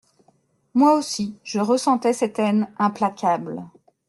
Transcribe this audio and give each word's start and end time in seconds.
Moi 0.73 0.97
aussi, 0.97 1.37
je 1.43 1.59
ressentais 1.59 2.13
cette 2.13 2.39
haine 2.39 2.67
implacable. 2.79 3.63